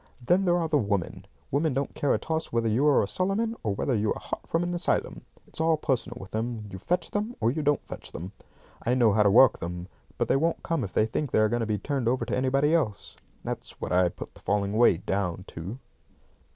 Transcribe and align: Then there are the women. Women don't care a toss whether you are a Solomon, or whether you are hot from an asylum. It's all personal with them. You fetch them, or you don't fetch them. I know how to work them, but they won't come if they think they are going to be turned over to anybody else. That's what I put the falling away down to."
Then 0.19 0.45
there 0.45 0.57
are 0.57 0.67
the 0.67 0.79
women. 0.79 1.27
Women 1.51 1.75
don't 1.75 1.93
care 1.93 2.11
a 2.11 2.17
toss 2.17 2.51
whether 2.51 2.67
you 2.67 2.87
are 2.87 3.03
a 3.03 3.07
Solomon, 3.07 3.55
or 3.61 3.75
whether 3.75 3.93
you 3.95 4.11
are 4.15 4.19
hot 4.19 4.47
from 4.47 4.63
an 4.63 4.73
asylum. 4.73 5.21
It's 5.45 5.61
all 5.61 5.77
personal 5.77 6.17
with 6.19 6.31
them. 6.31 6.65
You 6.71 6.79
fetch 6.79 7.11
them, 7.11 7.35
or 7.39 7.51
you 7.51 7.61
don't 7.61 7.85
fetch 7.85 8.11
them. 8.11 8.31
I 8.81 8.95
know 8.95 9.11
how 9.13 9.21
to 9.21 9.29
work 9.29 9.59
them, 9.59 9.87
but 10.17 10.27
they 10.27 10.35
won't 10.37 10.63
come 10.63 10.83
if 10.83 10.91
they 10.93 11.05
think 11.05 11.29
they 11.29 11.37
are 11.37 11.49
going 11.49 11.59
to 11.59 11.67
be 11.67 11.77
turned 11.77 12.07
over 12.07 12.25
to 12.25 12.35
anybody 12.35 12.73
else. 12.73 13.15
That's 13.43 13.79
what 13.79 13.91
I 13.91 14.09
put 14.09 14.33
the 14.33 14.39
falling 14.41 14.73
away 14.73 14.97
down 14.97 15.43
to." 15.49 15.77